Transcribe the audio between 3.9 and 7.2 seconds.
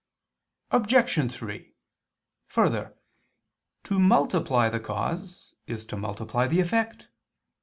multiply the cause is to multiply the effect.